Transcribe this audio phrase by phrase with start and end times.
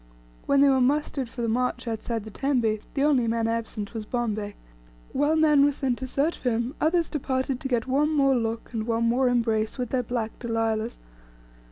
[0.47, 4.03] When they were mustered for the march outside the tembe, the only man absent was
[4.03, 4.55] Bombay.
[5.13, 8.73] While men were sent to search for him, others departed to get one more look,
[8.73, 10.97] and one more embrace with their black Delilahs.